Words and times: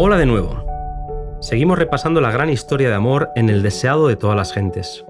Hola 0.00 0.16
de 0.16 0.26
nuevo. 0.26 0.64
Seguimos 1.40 1.76
repasando 1.76 2.20
la 2.20 2.30
gran 2.30 2.50
historia 2.50 2.88
de 2.88 2.94
amor 2.94 3.30
en 3.34 3.50
el 3.50 3.64
deseado 3.64 4.06
de 4.06 4.14
todas 4.14 4.36
las 4.36 4.52
gentes. 4.52 5.04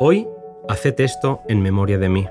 Hoy, 0.00 0.26
haced 0.68 0.98
esto 0.98 1.42
en 1.46 1.62
memoria 1.62 1.98
de 1.98 2.08
mí. 2.08 2.26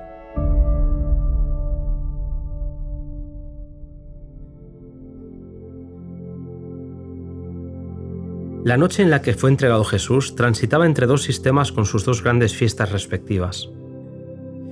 La 8.66 8.76
noche 8.76 9.02
en 9.02 9.10
la 9.10 9.22
que 9.22 9.34
fue 9.34 9.50
entregado 9.50 9.86
Jesús 9.86 10.36
transitaba 10.36 10.86
entre 10.86 11.08
dos 11.08 11.24
sistemas 11.24 11.72
con 11.72 11.86
sus 11.86 12.04
dos 12.04 12.22
grandes 12.22 12.54
fiestas 12.54 12.92
respectivas. 12.92 13.70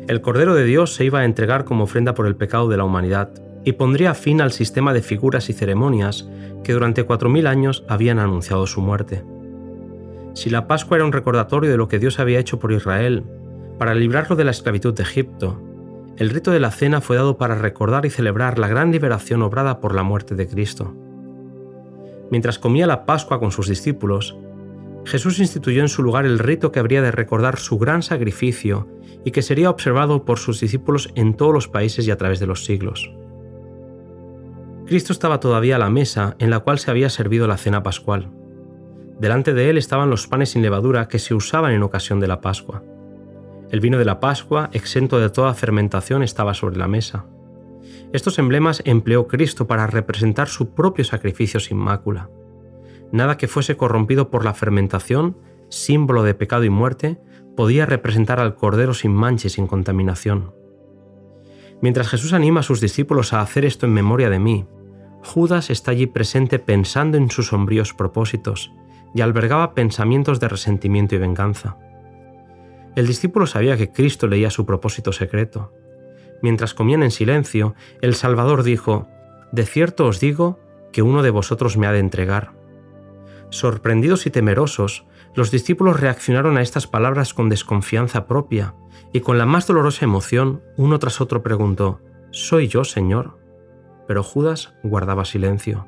El 0.09 0.20
Cordero 0.20 0.54
de 0.54 0.66
Dios 0.66 0.95
se 0.95 1.05
iba 1.05 1.20
a 1.20 1.25
entregar 1.25 1.63
como 1.63 1.86
ofrenda 1.86 2.13
por 2.13 2.27
el 2.27 2.36
pecado 2.36 2.68
de 2.68 2.75
la 2.75 2.84
humanidad 2.84 3.32
y 3.64 3.73
pondría 3.73 4.14
fin 4.14 4.41
al 4.41 4.52
sistema 4.52 4.93
de 4.93 5.02
figuras 5.02 5.50
y 5.50 5.54
ceremonias 5.54 6.28
que 6.64 6.73
durante 6.73 7.04
cuatro 7.04 7.30
mil 7.30 7.48
años 7.48 7.83
habían 7.88 8.19
anunciado 8.19 8.68
su 8.68 8.82
muerte. 8.82 9.24
Si 10.33 10.50
la 10.50 10.68
Pascua 10.68 10.97
era 10.97 11.06
un 11.06 11.11
recordatorio 11.11 11.69
de 11.69 11.78
lo 11.78 11.88
que 11.88 12.00
Dios 12.00 12.19
había 12.19 12.39
hecho 12.39 12.60
por 12.60 12.71
Israel 12.71 13.24
para 13.78 13.96
librarlo 13.96 14.36
de 14.36 14.46
la 14.46 14.52
esclavitud 14.52 14.93
de 14.93 15.04
Egipto, 15.04 15.61
el 16.18 16.29
rito 16.29 16.52
de 16.52 16.60
la 16.60 16.71
cena 16.71 17.02
fue 17.02 17.16
dado 17.16 17.38
para 17.38 17.55
recordar 17.55 18.05
y 18.05 18.10
celebrar 18.10 18.60
la 18.60 18.68
gran 18.68 18.92
liberación 18.92 19.42
obrada 19.42 19.80
por 19.80 19.96
la 19.96 20.04
muerte 20.04 20.36
de 20.36 20.47
Cristo. 20.47 20.96
Mientras 22.30 22.60
comía 22.60 22.88
la 22.88 23.05
Pascua 23.05 23.39
con 23.39 23.52
sus 23.52 23.68
discípulos, 23.68 24.38
Jesús 25.04 25.39
instituyó 25.39 25.82
en 25.82 25.89
su 25.89 26.04
lugar 26.04 26.25
el 26.25 26.39
rito 26.39 26.71
que 26.71 26.80
habría 26.80 27.02
de 27.02 27.11
recordar 27.11 27.57
su 27.57 27.78
gran 27.78 28.04
sacrificio 28.04 28.88
y 29.25 29.32
que 29.32 29.41
sería 29.41 29.69
observado 29.69 30.25
por 30.25 30.38
sus 30.38 30.60
discípulos 30.60 31.10
en 31.16 31.33
todos 31.33 31.54
los 31.54 31.68
países 31.68 32.08
y 32.08 32.11
a 32.11 32.17
través 32.17 32.39
de 32.39 32.47
los 32.47 32.66
siglos. 32.66 33.11
Cristo 34.91 35.13
estaba 35.13 35.39
todavía 35.39 35.77
a 35.77 35.80
la 35.80 35.89
mesa 35.89 36.36
en 36.38 36.50
la 36.50 36.59
cual 36.59 36.77
se 36.77 36.91
había 36.91 37.09
servido 37.09 37.47
la 37.47 37.55
cena 37.55 37.81
pascual. 37.81 38.30
Delante 39.22 39.53
de 39.53 39.69
él 39.69 39.77
estaban 39.77 40.09
los 40.09 40.27
panes 40.27 40.49
sin 40.49 40.61
levadura 40.61 41.07
que 41.07 41.17
se 41.17 41.33
usaban 41.33 41.71
en 41.71 41.81
ocasión 41.81 42.19
de 42.19 42.27
la 42.27 42.41
Pascua. 42.41 42.83
El 43.69 43.79
vino 43.79 43.97
de 43.97 44.03
la 44.03 44.19
Pascua, 44.19 44.69
exento 44.73 45.17
de 45.17 45.29
toda 45.29 45.53
fermentación, 45.53 46.23
estaba 46.23 46.53
sobre 46.53 46.75
la 46.75 46.89
mesa. 46.89 47.25
Estos 48.11 48.38
emblemas 48.38 48.81
empleó 48.83 49.27
Cristo 49.27 49.66
para 49.66 49.88
representar 49.88 50.49
su 50.49 50.73
propio 50.73 51.05
sacrificio 51.05 51.61
sin 51.61 51.77
mácula. 51.77 52.29
Nada 53.13 53.38
que 53.38 53.47
fuese 53.47 53.77
corrompido 53.77 54.29
por 54.29 54.44
la 54.44 54.53
fermentación, 54.53 55.38
símbolo 55.69 56.23
de 56.23 56.33
pecado 56.33 56.66
y 56.66 56.69
muerte, 56.69 57.17
podía 57.55 57.85
representar 57.85 58.41
al 58.41 58.55
Cordero 58.55 58.94
sin 58.94 59.13
mancha 59.13 59.47
y 59.47 59.51
sin 59.51 59.67
contaminación. 59.67 60.53
Mientras 61.81 62.09
Jesús 62.09 62.33
anima 62.33 62.59
a 62.59 62.63
sus 62.63 62.81
discípulos 62.81 63.31
a 63.31 63.39
hacer 63.39 63.63
esto 63.63 63.85
en 63.85 63.94
memoria 63.94 64.29
de 64.29 64.39
mí, 64.39 64.67
Judas 65.23 65.69
está 65.69 65.91
allí 65.91 66.08
presente 66.08 66.59
pensando 66.59 67.17
en 67.17 67.30
sus 67.30 67.47
sombríos 67.47 67.94
propósitos 67.94 68.73
y 69.14 69.22
albergaba 69.22 69.73
pensamientos 69.73 70.39
de 70.39 70.47
resentimiento 70.47 71.16
y 71.16 71.19
venganza. 71.19 71.78
El 72.95 73.08
discípulo 73.08 73.47
sabía 73.47 73.78
que 73.78 73.91
Cristo 73.91 74.28
leía 74.28 74.50
su 74.50 74.66
propósito 74.66 75.11
secreto, 75.13 75.72
Mientras 76.41 76.73
comían 76.73 77.03
en 77.03 77.11
silencio, 77.11 77.75
el 78.02 78.16
Salvador 78.16 78.63
dijo, 78.63 79.08
De 79.52 79.66
cierto 79.66 80.08
os 80.08 80.19
digo 80.19 80.59
que 80.91 81.03
uno 81.03 81.22
de 81.23 81.30
vosotros 81.30 81.78
me 81.78 81.88
ha 81.88 81.91
de 81.91 82.00
entregar. 82.00 82.53
Sorprendidos 83.50 84.25
y 84.25 84.31
temerosos, 84.31 85.06
los 85.35 85.52
discípulos 85.52 86.00
reaccionaron 86.00 86.58
a 86.58 86.61
estas 86.61 86.88
palabras 86.88 87.33
con 87.33 87.50
desconfianza 87.50 88.28
propia, 88.28 88.73
y 89.13 89.22
con 89.22 89.38
la 89.38 89.45
más 89.45 89.67
dolorosa 89.67 90.06
emoción, 90.06 90.61
uno 90.78 91.00
tras 91.00 91.22
otro 91.22 91.44
preguntó, 91.44 92.02
¿Soy 92.31 92.67
yo, 92.67 92.83
Señor? 92.83 93.38
Pero 94.11 94.23
Judas 94.23 94.73
guardaba 94.83 95.23
silencio. 95.23 95.87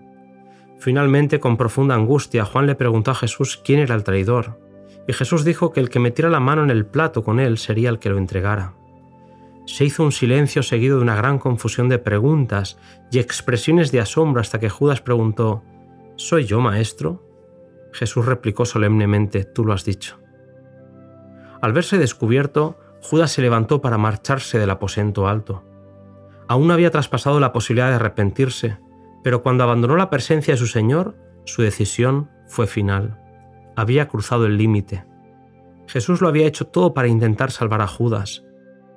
Finalmente, 0.79 1.41
con 1.41 1.57
profunda 1.57 1.95
angustia, 1.95 2.45
Juan 2.45 2.67
le 2.67 2.75
preguntó 2.75 3.11
a 3.11 3.15
Jesús 3.15 3.59
quién 3.61 3.81
era 3.81 3.95
el 3.95 4.05
traidor, 4.05 4.61
y 5.09 5.11
Jesús 5.11 5.43
dijo 5.43 5.73
que 5.73 5.81
el 5.81 5.89
que 5.89 5.99
metiera 5.99 6.29
la 6.29 6.39
mano 6.39 6.63
en 6.63 6.69
el 6.69 6.85
plato 6.85 7.21
con 7.21 7.41
él 7.41 7.57
sería 7.57 7.89
el 7.89 7.99
que 7.99 8.07
lo 8.07 8.17
entregara. 8.17 8.75
Se 9.65 9.83
hizo 9.83 10.05
un 10.05 10.13
silencio 10.13 10.63
seguido 10.63 10.95
de 10.95 11.03
una 11.03 11.17
gran 11.17 11.37
confusión 11.37 11.89
de 11.89 11.99
preguntas 11.99 12.79
y 13.11 13.19
expresiones 13.19 13.91
de 13.91 13.99
asombro 13.99 14.39
hasta 14.39 14.57
que 14.57 14.69
Judas 14.69 15.01
preguntó, 15.01 15.61
¿Soy 16.15 16.45
yo, 16.45 16.61
maestro? 16.61 17.27
Jesús 17.91 18.25
replicó 18.25 18.63
solemnemente, 18.63 19.43
Tú 19.43 19.65
lo 19.65 19.73
has 19.73 19.83
dicho. 19.83 20.17
Al 21.61 21.73
verse 21.73 21.97
descubierto, 21.97 22.79
Judas 23.01 23.33
se 23.33 23.41
levantó 23.41 23.81
para 23.81 23.97
marcharse 23.97 24.59
del 24.59 24.69
aposento 24.69 25.27
alto. 25.27 25.65
Aún 26.47 26.71
había 26.71 26.91
traspasado 26.91 27.39
la 27.39 27.53
posibilidad 27.53 27.89
de 27.89 27.95
arrepentirse, 27.95 28.77
pero 29.23 29.41
cuando 29.41 29.63
abandonó 29.63 29.95
la 29.95 30.09
presencia 30.09 30.53
de 30.53 30.57
su 30.57 30.67
Señor, 30.67 31.15
su 31.45 31.61
decisión 31.61 32.29
fue 32.47 32.67
final. 32.67 33.19
Había 33.75 34.07
cruzado 34.07 34.45
el 34.45 34.57
límite. 34.57 35.05
Jesús 35.87 36.21
lo 36.21 36.27
había 36.27 36.47
hecho 36.47 36.67
todo 36.67 36.93
para 36.93 37.07
intentar 37.07 37.51
salvar 37.51 37.81
a 37.81 37.87
Judas, 37.87 38.43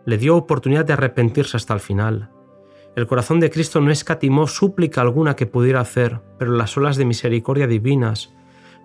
le 0.04 0.18
dio 0.18 0.36
oportunidad 0.36 0.84
de 0.84 0.92
arrepentirse 0.92 1.56
hasta 1.56 1.74
el 1.74 1.80
final. 1.80 2.30
El 2.94 3.06
corazón 3.06 3.40
de 3.40 3.50
Cristo 3.50 3.80
no 3.80 3.90
escatimó 3.90 4.46
súplica 4.46 5.02
alguna 5.02 5.36
que 5.36 5.46
pudiera 5.46 5.80
hacer, 5.80 6.22
pero 6.38 6.52
las 6.52 6.76
olas 6.76 6.96
de 6.96 7.04
misericordia 7.04 7.66
divinas 7.66 8.32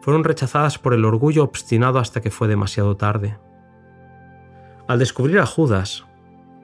fueron 0.02 0.24
rechazadas 0.24 0.80
por 0.80 0.94
el 0.94 1.06
orgullo 1.06 1.44
obstinado 1.44 2.00
hasta 2.00 2.22
que 2.22 2.32
fue 2.32 2.48
demasiado 2.48 2.98
tarde. 2.98 3.38
Al 4.88 5.00
descubrir 5.00 5.40
a 5.40 5.46
Judas, 5.46 6.06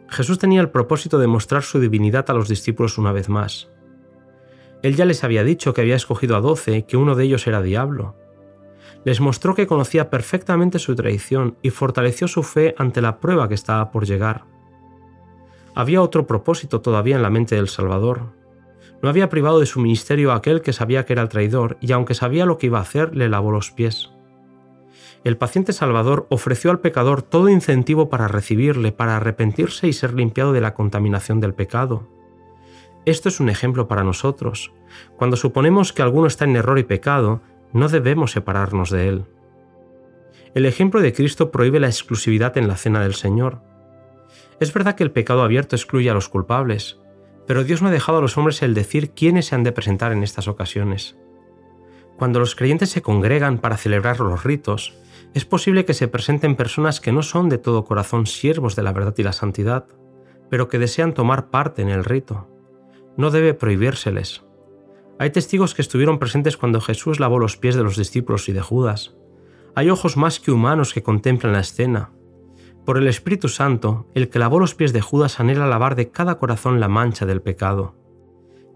Jesús 0.09 0.40
tenía 0.40 0.62
el 0.62 0.69
propósito 0.69 1.19
de 1.19 1.28
mostrar 1.28 1.63
su 1.63 1.79
divinidad 1.79 2.29
a 2.29 2.34
los 2.34 2.47
discípulos 2.47 2.97
una 2.97 3.12
vez 3.12 3.29
más. 3.29 3.69
Él 4.84 4.95
ya 4.95 5.06
les 5.06 5.23
había 5.23 5.44
dicho 5.44 5.73
que 5.73 5.81
había 5.81 5.95
escogido 5.95 6.35
a 6.35 6.41
doce 6.41 6.78
y 6.78 6.84
que 6.84 6.97
uno 6.97 7.16
de 7.16 7.25
ellos 7.25 7.47
era 7.47 7.62
diablo, 7.62 8.16
les 9.07 9.22
mostró 9.22 9.56
que 9.56 9.67
conocía 9.67 10.09
perfectamente 10.09 10.79
su 10.79 10.94
traición 10.96 11.57
y 11.62 11.69
fortaleció 11.69 12.28
su 12.28 12.44
fe 12.44 12.75
ante 12.78 13.01
la 13.01 13.19
prueba 13.19 13.47
que 13.47 13.53
estaba 13.53 13.90
por 13.90 14.06
llegar. 14.06 14.44
Había 15.75 16.01
otro 16.01 16.28
propósito 16.28 16.81
todavía 16.81 17.16
en 17.16 17.22
la 17.22 17.29
mente 17.29 17.56
del 17.56 17.69
Salvador. 17.69 18.34
No 19.01 19.07
había 19.07 19.29
privado 19.29 19.59
de 19.59 19.66
su 19.66 19.79
ministerio 19.79 20.31
a 20.31 20.35
aquel 20.35 20.62
que 20.62 20.73
sabía 20.73 21.06
que 21.06 21.13
era 21.13 21.22
el 21.22 21.29
traidor 21.29 21.78
y 21.79 21.91
aunque 21.91 22.16
sabía 22.16 22.46
lo 22.46 22.57
que 22.57 22.67
iba 22.67 22.79
a 22.79 22.81
hacer, 22.81 23.16
le 23.16 23.29
lavó 23.29 23.51
los 23.51 23.72
pies. 23.72 24.12
El 25.27 25.35
paciente 25.35 25.73
Salvador 25.73 26.25
ofreció 26.29 26.71
al 26.71 26.79
pecador 26.79 27.21
todo 27.21 27.49
incentivo 27.49 28.09
para 28.09 28.29
recibirle, 28.29 28.93
para 28.93 29.17
arrepentirse 29.17 29.85
y 29.85 29.91
ser 29.91 30.13
limpiado 30.13 30.53
de 30.53 30.61
la 30.61 30.73
contaminación 30.73 31.41
del 31.41 31.53
pecado. 31.53 32.07
Esto 33.03 33.27
es 33.27 33.41
un 33.41 33.49
ejemplo 33.49 33.89
para 33.89 34.05
nosotros. 34.05 34.71
Cuando 35.17 35.35
suponemos 35.35 35.91
que 35.91 36.01
alguno 36.01 36.27
está 36.27 36.45
en 36.45 36.55
error 36.55 36.79
y 36.79 36.83
pecado, 36.83 37.41
no 37.73 37.89
debemos 37.89 38.31
separarnos 38.31 38.89
de 38.89 39.09
Él. 39.09 39.25
El 40.55 40.66
ejemplo 40.66 41.01
de 41.01 41.11
Cristo 41.11 41.51
prohíbe 41.51 41.81
la 41.81 41.87
exclusividad 41.87 42.57
en 42.57 42.69
la 42.69 42.77
cena 42.77 43.01
del 43.01 43.13
Señor. 43.13 43.61
Es 44.61 44.71
verdad 44.71 44.95
que 44.95 45.03
el 45.03 45.11
pecado 45.11 45.43
abierto 45.43 45.75
excluye 45.75 46.09
a 46.09 46.13
los 46.13 46.29
culpables, 46.29 47.01
pero 47.45 47.66
Dios 47.66 47.81
no 47.81 47.89
ha 47.89 47.91
dejado 47.91 48.19
a 48.19 48.21
los 48.21 48.37
hombres 48.37 48.61
el 48.61 48.73
decir 48.73 49.11
quiénes 49.11 49.47
se 49.47 49.55
han 49.55 49.66
de 49.66 49.73
presentar 49.73 50.13
en 50.13 50.23
estas 50.23 50.47
ocasiones. 50.47 51.17
Cuando 52.17 52.39
los 52.39 52.55
creyentes 52.55 52.91
se 52.91 53.01
congregan 53.01 53.57
para 53.57 53.75
celebrar 53.75 54.21
los 54.21 54.45
ritos, 54.45 54.97
es 55.33 55.45
posible 55.45 55.85
que 55.85 55.94
se 55.94 56.07
presenten 56.07 56.55
personas 56.55 57.00
que 57.00 57.11
no 57.11 57.22
son 57.22 57.50
de 57.50 57.57
todo 57.57 57.85
corazón 57.85 58.25
siervos 58.25 58.75
de 58.75 58.83
la 58.83 58.94
verdad 58.94 59.13
y 59.17 59.23
la 59.23 59.33
santidad, 59.33 59.88
pero 60.50 60.67
que 60.67 60.79
desean 60.79 61.13
tomar 61.13 61.50
parte 61.50 61.81
en 61.81 61.89
el 61.89 62.03
rito. 62.03 62.47
No 63.17 63.31
debe 63.31 63.53
prohibírseles. 63.53 64.44
Hay 65.19 65.31
testigos 65.31 65.73
que 65.73 65.81
estuvieron 65.81 66.19
presentes 66.19 66.57
cuando 66.57 66.81
Jesús 66.81 67.19
lavó 67.19 67.39
los 67.39 67.57
pies 67.57 67.75
de 67.75 67.83
los 67.83 67.97
discípulos 67.97 68.47
y 68.50 68.53
de 68.53 68.61
Judas. 68.61 69.16
Hay 69.75 69.89
ojos 69.89 70.17
más 70.17 70.39
que 70.39 70.51
humanos 70.51 70.94
que 70.94 71.03
contemplan 71.03 71.53
la 71.53 71.59
escena. 71.59 72.11
Por 72.85 72.97
el 72.97 73.07
Espíritu 73.07 73.49
Santo, 73.49 74.07
el 74.16 74.29
que 74.29 74.39
lavó 74.39 74.59
los 74.59 74.75
pies 74.75 74.94
de 74.94 75.01
Judas 75.01 75.39
anhela 75.39 75.67
lavar 75.67 75.95
de 75.95 76.09
cada 76.09 76.38
corazón 76.38 76.79
la 76.79 76.88
mancha 76.88 77.25
del 77.25 77.41
pecado. 77.41 77.95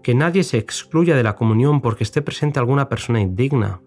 Que 0.02 0.14
nadie 0.14 0.42
se 0.42 0.58
excluya 0.58 1.16
de 1.16 1.22
la 1.22 1.36
comunión 1.36 1.80
porque 1.80 2.04
esté 2.04 2.22
presente 2.22 2.58
alguna 2.58 2.88
persona 2.88 3.20
indigna. 3.20 3.80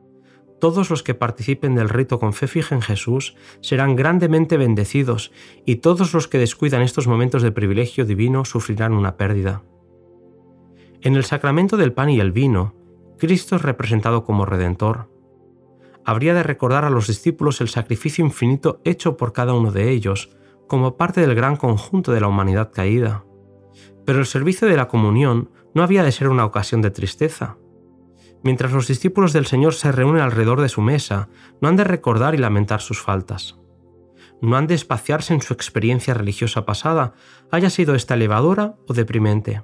Todos 0.65 0.89
los 0.89 1.03
que 1.03 1.13
participen 1.13 1.75
del 1.75 1.89
rito 1.89 2.17
con 2.17 2.33
fe 2.33 2.47
fija 2.47 2.73
en 2.73 2.81
Jesús 2.81 3.35
serán 3.61 3.95
grandemente 3.95 4.57
bendecidos 4.57 5.31
y 5.63 5.75
todos 5.75 6.11
los 6.15 6.27
que 6.27 6.39
descuidan 6.39 6.81
estos 6.81 7.05
momentos 7.05 7.43
de 7.43 7.51
privilegio 7.51 8.03
divino 8.03 8.45
sufrirán 8.45 8.93
una 8.93 9.15
pérdida. 9.15 9.61
En 11.01 11.15
el 11.15 11.23
sacramento 11.23 11.77
del 11.77 11.93
pan 11.93 12.09
y 12.09 12.19
el 12.19 12.31
vino, 12.31 12.73
Cristo 13.19 13.57
es 13.57 13.61
representado 13.61 14.23
como 14.23 14.43
Redentor. 14.43 15.07
Habría 16.03 16.33
de 16.33 16.41
recordar 16.41 16.83
a 16.83 16.89
los 16.89 17.05
discípulos 17.05 17.61
el 17.61 17.69
sacrificio 17.69 18.25
infinito 18.25 18.81
hecho 18.85 19.17
por 19.17 19.33
cada 19.33 19.53
uno 19.53 19.71
de 19.71 19.91
ellos, 19.91 20.35
como 20.65 20.97
parte 20.97 21.21
del 21.21 21.35
gran 21.35 21.57
conjunto 21.57 22.11
de 22.11 22.21
la 22.21 22.27
humanidad 22.27 22.71
caída. 22.73 23.23
Pero 24.03 24.17
el 24.17 24.25
servicio 24.25 24.67
de 24.67 24.77
la 24.77 24.87
comunión 24.87 25.51
no 25.75 25.83
había 25.83 26.03
de 26.03 26.11
ser 26.11 26.27
una 26.27 26.43
ocasión 26.43 26.81
de 26.81 26.89
tristeza. 26.89 27.55
Mientras 28.45 28.71
los 28.71 28.87
discípulos 28.87 29.33
del 29.33 29.45
Señor 29.45 29.73
se 29.73 29.91
reúnen 29.91 30.21
alrededor 30.21 30.61
de 30.61 30.69
su 30.69 30.81
mesa, 30.81 31.27
no 31.59 31.67
han 31.67 31.75
de 31.75 31.83
recordar 31.83 32.33
y 32.33 32.37
lamentar 32.37 32.79
sus 32.79 33.01
faltas. 33.01 33.57
No 34.41 34.55
han 34.55 34.67
de 34.67 34.75
espaciarse 34.75 35.33
en 35.33 35.41
su 35.41 35.53
experiencia 35.53 36.13
religiosa 36.13 36.65
pasada, 36.65 37.13
haya 37.51 37.69
sido 37.69 37.95
esta 37.95 38.13
elevadora 38.13 38.75
o 38.87 38.93
deprimente 38.93 39.63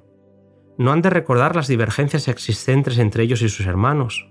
no 0.78 0.92
han 0.92 1.02
de 1.02 1.10
recordar 1.10 1.54
las 1.54 1.68
divergencias 1.68 2.28
existentes 2.28 2.98
entre 2.98 3.22
ellos 3.22 3.42
y 3.42 3.48
sus 3.48 3.66
hermanos. 3.66 4.28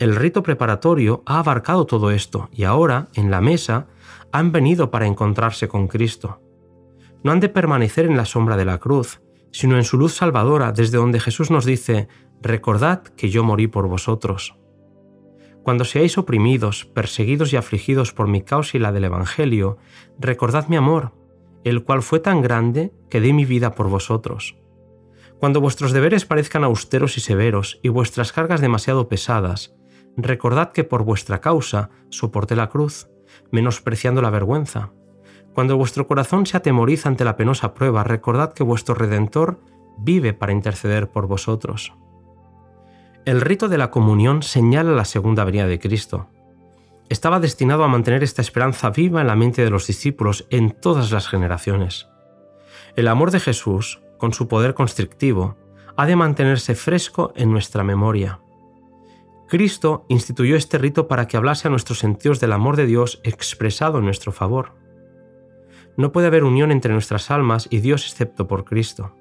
el 0.00 0.16
rito 0.16 0.42
preparatorio 0.42 1.22
ha 1.24 1.38
abarcado 1.38 1.86
todo 1.86 2.10
esto 2.10 2.48
y 2.52 2.64
ahora, 2.64 3.08
en 3.14 3.30
la 3.30 3.40
mesa, 3.40 3.86
han 4.32 4.50
venido 4.50 4.90
para 4.90 5.06
encontrarse 5.06 5.68
con 5.68 5.86
Cristo. 5.86 6.40
No 7.22 7.30
han 7.30 7.38
de 7.38 7.48
permanecer 7.48 8.04
en 8.04 8.16
la 8.16 8.24
sombra 8.24 8.56
de 8.56 8.64
la 8.64 8.78
cruz, 8.78 9.20
sino 9.54 9.76
en 9.76 9.84
su 9.84 9.96
luz 9.96 10.14
salvadora, 10.14 10.72
desde 10.72 10.98
donde 10.98 11.20
Jesús 11.20 11.52
nos 11.52 11.64
dice, 11.64 12.08
Recordad 12.42 13.04
que 13.04 13.30
yo 13.30 13.44
morí 13.44 13.68
por 13.68 13.86
vosotros. 13.86 14.58
Cuando 15.62 15.84
seáis 15.84 16.18
oprimidos, 16.18 16.86
perseguidos 16.86 17.52
y 17.52 17.56
afligidos 17.56 18.12
por 18.12 18.26
mi 18.26 18.42
causa 18.42 18.76
y 18.76 18.80
la 18.80 18.90
del 18.90 19.04
Evangelio, 19.04 19.78
recordad 20.18 20.66
mi 20.66 20.74
amor, 20.74 21.12
el 21.62 21.84
cual 21.84 22.02
fue 22.02 22.18
tan 22.18 22.42
grande 22.42 22.92
que 23.08 23.20
di 23.20 23.32
mi 23.32 23.44
vida 23.44 23.76
por 23.76 23.88
vosotros. 23.88 24.56
Cuando 25.38 25.60
vuestros 25.60 25.92
deberes 25.92 26.24
parezcan 26.24 26.64
austeros 26.64 27.16
y 27.16 27.20
severos 27.20 27.78
y 27.80 27.90
vuestras 27.90 28.32
cargas 28.32 28.60
demasiado 28.60 29.08
pesadas, 29.08 29.76
recordad 30.16 30.72
que 30.72 30.82
por 30.82 31.04
vuestra 31.04 31.40
causa 31.40 31.90
soporté 32.10 32.56
la 32.56 32.70
cruz, 32.70 33.08
menospreciando 33.52 34.20
la 34.20 34.30
vergüenza. 34.30 34.92
Cuando 35.54 35.76
vuestro 35.76 36.08
corazón 36.08 36.46
se 36.46 36.56
atemoriza 36.56 37.08
ante 37.08 37.24
la 37.24 37.36
penosa 37.36 37.74
prueba, 37.74 38.02
recordad 38.02 38.52
que 38.52 38.64
vuestro 38.64 38.94
Redentor 38.96 39.60
vive 39.96 40.32
para 40.34 40.52
interceder 40.52 41.10
por 41.10 41.28
vosotros. 41.28 41.94
El 43.24 43.40
rito 43.40 43.68
de 43.68 43.78
la 43.78 43.90
comunión 43.90 44.42
señala 44.42 44.90
la 44.90 45.04
segunda 45.04 45.44
venida 45.44 45.66
de 45.66 45.78
Cristo. 45.78 46.28
Estaba 47.08 47.38
destinado 47.38 47.84
a 47.84 47.88
mantener 47.88 48.24
esta 48.24 48.42
esperanza 48.42 48.90
viva 48.90 49.20
en 49.20 49.28
la 49.28 49.36
mente 49.36 49.62
de 49.62 49.70
los 49.70 49.86
discípulos 49.86 50.46
en 50.50 50.72
todas 50.72 51.12
las 51.12 51.28
generaciones. 51.28 52.08
El 52.96 53.06
amor 53.06 53.30
de 53.30 53.40
Jesús, 53.40 54.02
con 54.18 54.32
su 54.32 54.48
poder 54.48 54.74
constrictivo, 54.74 55.56
ha 55.96 56.06
de 56.06 56.16
mantenerse 56.16 56.74
fresco 56.74 57.32
en 57.36 57.52
nuestra 57.52 57.84
memoria. 57.84 58.40
Cristo 59.46 60.04
instituyó 60.08 60.56
este 60.56 60.78
rito 60.78 61.06
para 61.06 61.28
que 61.28 61.36
hablase 61.36 61.68
a 61.68 61.70
nuestros 61.70 62.00
sentidos 62.00 62.40
del 62.40 62.52
amor 62.52 62.74
de 62.76 62.86
Dios 62.86 63.20
expresado 63.22 63.98
en 63.98 64.04
nuestro 64.04 64.32
favor. 64.32 64.83
No 65.96 66.12
puede 66.12 66.26
haber 66.26 66.44
unión 66.44 66.72
entre 66.72 66.92
nuestras 66.92 67.30
almas 67.30 67.68
y 67.70 67.78
Dios 67.78 68.06
excepto 68.06 68.46
por 68.46 68.64
Cristo. 68.64 69.16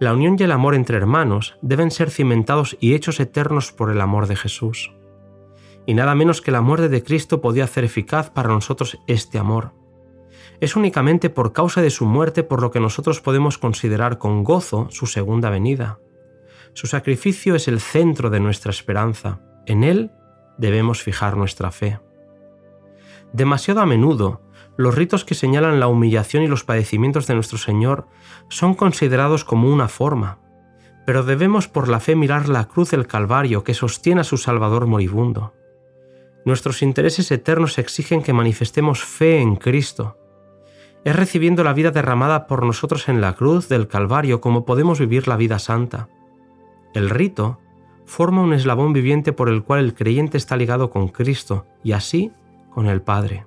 La 0.00 0.12
unión 0.12 0.36
y 0.38 0.42
el 0.42 0.52
amor 0.52 0.74
entre 0.74 0.96
hermanos 0.96 1.56
deben 1.62 1.90
ser 1.90 2.10
cimentados 2.10 2.76
y 2.80 2.94
hechos 2.94 3.20
eternos 3.20 3.72
por 3.72 3.90
el 3.90 4.00
amor 4.00 4.26
de 4.26 4.36
Jesús. 4.36 4.92
Y 5.86 5.94
nada 5.94 6.14
menos 6.14 6.40
que 6.40 6.50
la 6.50 6.60
muerte 6.60 6.88
de 6.88 7.02
Cristo 7.02 7.40
podía 7.40 7.64
hacer 7.64 7.84
eficaz 7.84 8.30
para 8.30 8.48
nosotros 8.48 8.98
este 9.06 9.38
amor. 9.38 9.74
Es 10.60 10.76
únicamente 10.76 11.28
por 11.28 11.52
causa 11.52 11.82
de 11.82 11.90
su 11.90 12.06
muerte 12.06 12.42
por 12.42 12.62
lo 12.62 12.70
que 12.70 12.80
nosotros 12.80 13.20
podemos 13.20 13.58
considerar 13.58 14.18
con 14.18 14.44
gozo 14.44 14.88
su 14.90 15.06
segunda 15.06 15.50
venida. 15.50 15.98
Su 16.72 16.86
sacrificio 16.86 17.54
es 17.54 17.68
el 17.68 17.80
centro 17.80 18.30
de 18.30 18.40
nuestra 18.40 18.70
esperanza. 18.70 19.40
En 19.66 19.84
él 19.84 20.10
debemos 20.58 21.02
fijar 21.02 21.36
nuestra 21.36 21.70
fe. 21.70 22.00
Demasiado 23.32 23.80
a 23.80 23.86
menudo, 23.86 24.42
los 24.76 24.94
ritos 24.94 25.24
que 25.24 25.34
señalan 25.34 25.80
la 25.80 25.88
humillación 25.88 26.42
y 26.42 26.48
los 26.48 26.64
padecimientos 26.64 27.26
de 27.26 27.34
nuestro 27.34 27.58
Señor 27.58 28.08
son 28.48 28.74
considerados 28.74 29.44
como 29.44 29.68
una 29.70 29.88
forma, 29.88 30.38
pero 31.04 31.22
debemos 31.22 31.68
por 31.68 31.88
la 31.88 32.00
fe 32.00 32.16
mirar 32.16 32.48
la 32.48 32.68
cruz 32.68 32.90
del 32.90 33.06
Calvario 33.06 33.64
que 33.64 33.74
sostiene 33.74 34.22
a 34.22 34.24
su 34.24 34.38
Salvador 34.38 34.86
moribundo. 34.86 35.54
Nuestros 36.44 36.82
intereses 36.82 37.30
eternos 37.30 37.78
exigen 37.78 38.22
que 38.22 38.32
manifestemos 38.32 39.04
fe 39.04 39.40
en 39.40 39.56
Cristo. 39.56 40.18
Es 41.04 41.14
recibiendo 41.14 41.64
la 41.64 41.72
vida 41.72 41.90
derramada 41.90 42.46
por 42.46 42.64
nosotros 42.64 43.08
en 43.08 43.20
la 43.20 43.34
cruz 43.34 43.68
del 43.68 43.88
Calvario 43.88 44.40
como 44.40 44.64
podemos 44.64 44.98
vivir 44.98 45.28
la 45.28 45.36
vida 45.36 45.58
santa. 45.58 46.08
El 46.94 47.10
rito 47.10 47.58
forma 48.06 48.42
un 48.42 48.52
eslabón 48.52 48.92
viviente 48.92 49.32
por 49.32 49.48
el 49.48 49.62
cual 49.62 49.80
el 49.80 49.94
creyente 49.94 50.36
está 50.36 50.56
ligado 50.56 50.90
con 50.90 51.08
Cristo 51.08 51.66
y 51.82 51.92
así 51.92 52.32
con 52.70 52.86
el 52.86 53.02
Padre. 53.02 53.46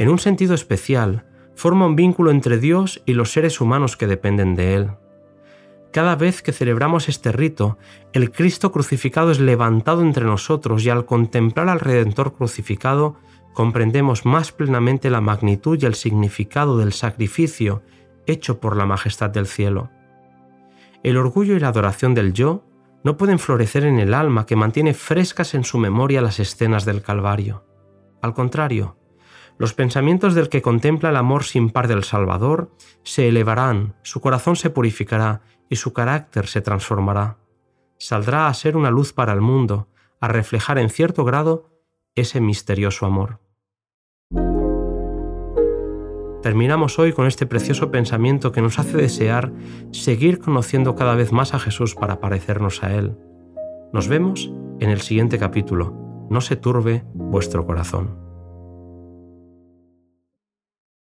En 0.00 0.08
un 0.08 0.18
sentido 0.18 0.54
especial, 0.54 1.26
forma 1.54 1.84
un 1.84 1.94
vínculo 1.94 2.30
entre 2.30 2.56
Dios 2.56 3.02
y 3.04 3.12
los 3.12 3.32
seres 3.32 3.60
humanos 3.60 3.98
que 3.98 4.06
dependen 4.06 4.54
de 4.56 4.74
Él. 4.74 4.92
Cada 5.92 6.16
vez 6.16 6.40
que 6.40 6.52
celebramos 6.52 7.10
este 7.10 7.32
rito, 7.32 7.76
el 8.14 8.32
Cristo 8.32 8.72
crucificado 8.72 9.30
es 9.30 9.40
levantado 9.40 10.00
entre 10.00 10.24
nosotros 10.24 10.86
y 10.86 10.88
al 10.88 11.04
contemplar 11.04 11.68
al 11.68 11.80
Redentor 11.80 12.32
crucificado, 12.32 13.16
comprendemos 13.52 14.24
más 14.24 14.52
plenamente 14.52 15.10
la 15.10 15.20
magnitud 15.20 15.78
y 15.78 15.84
el 15.84 15.94
significado 15.94 16.78
del 16.78 16.94
sacrificio 16.94 17.82
hecho 18.26 18.58
por 18.58 18.78
la 18.78 18.86
majestad 18.86 19.28
del 19.28 19.46
cielo. 19.46 19.90
El 21.02 21.18
orgullo 21.18 21.56
y 21.56 21.60
la 21.60 21.68
adoración 21.68 22.14
del 22.14 22.32
yo 22.32 22.64
no 23.04 23.18
pueden 23.18 23.38
florecer 23.38 23.84
en 23.84 23.98
el 23.98 24.14
alma 24.14 24.46
que 24.46 24.56
mantiene 24.56 24.94
frescas 24.94 25.52
en 25.52 25.62
su 25.62 25.76
memoria 25.76 26.22
las 26.22 26.40
escenas 26.40 26.86
del 26.86 27.02
Calvario. 27.02 27.66
Al 28.22 28.32
contrario, 28.32 28.96
los 29.60 29.74
pensamientos 29.74 30.34
del 30.34 30.48
que 30.48 30.62
contempla 30.62 31.10
el 31.10 31.16
amor 31.16 31.44
sin 31.44 31.68
par 31.68 31.86
del 31.86 32.02
Salvador 32.02 32.70
se 33.02 33.28
elevarán, 33.28 33.94
su 34.00 34.22
corazón 34.22 34.56
se 34.56 34.70
purificará 34.70 35.42
y 35.68 35.76
su 35.76 35.92
carácter 35.92 36.46
se 36.46 36.62
transformará. 36.62 37.36
Saldrá 37.98 38.46
a 38.48 38.54
ser 38.54 38.74
una 38.74 38.90
luz 38.90 39.12
para 39.12 39.34
el 39.34 39.42
mundo, 39.42 39.88
a 40.18 40.28
reflejar 40.28 40.78
en 40.78 40.88
cierto 40.88 41.26
grado 41.26 41.68
ese 42.14 42.40
misterioso 42.40 43.04
amor. 43.04 43.40
Terminamos 46.42 46.98
hoy 46.98 47.12
con 47.12 47.26
este 47.26 47.44
precioso 47.44 47.90
pensamiento 47.90 48.52
que 48.52 48.62
nos 48.62 48.78
hace 48.78 48.96
desear 48.96 49.52
seguir 49.90 50.38
conociendo 50.38 50.94
cada 50.94 51.14
vez 51.14 51.32
más 51.32 51.52
a 51.52 51.58
Jesús 51.58 51.94
para 51.94 52.18
parecernos 52.18 52.82
a 52.82 52.94
Él. 52.94 53.14
Nos 53.92 54.08
vemos 54.08 54.50
en 54.80 54.88
el 54.88 55.02
siguiente 55.02 55.38
capítulo. 55.38 56.26
No 56.30 56.40
se 56.40 56.56
turbe 56.56 57.04
vuestro 57.12 57.66
corazón. 57.66 58.29